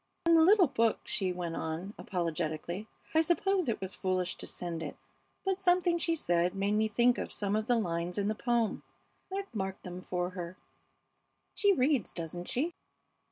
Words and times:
"And 0.25 0.35
the 0.35 0.41
little 0.41 0.65
book," 0.65 1.01
she 1.03 1.31
went 1.31 1.55
on, 1.55 1.93
apologetically; 1.95 2.87
"I 3.13 3.21
suppose 3.21 3.69
it 3.69 3.79
was 3.79 3.93
foolish 3.93 4.33
to 4.37 4.47
send 4.47 4.81
it, 4.81 4.95
but 5.45 5.61
something 5.61 5.99
she 5.99 6.15
said 6.15 6.55
made 6.55 6.71
me 6.71 6.87
think 6.87 7.19
of 7.19 7.31
some 7.31 7.55
of 7.55 7.67
the 7.67 7.77
lines 7.77 8.17
in 8.17 8.27
the 8.27 8.33
poem. 8.33 8.81
I've 9.31 9.53
marked 9.53 9.83
them 9.83 10.01
for 10.01 10.31
her. 10.31 10.57
She 11.53 11.71
reads, 11.73 12.13
doesn't 12.13 12.45
she?" 12.49 12.73